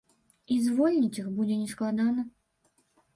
[0.53, 2.21] І звольніць іх будзе не складана.